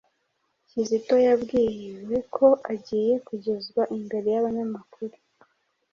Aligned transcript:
Kizito 0.69 1.15
yabwiwe 1.27 2.15
ko 2.35 2.47
agiye 2.73 3.13
kugezwa 3.27 3.81
imbere 3.97 4.27
y'abanyamakuru. 4.33 5.15